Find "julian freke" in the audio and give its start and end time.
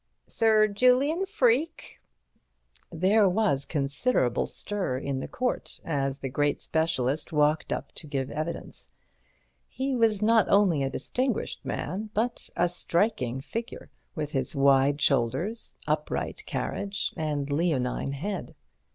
0.67-1.99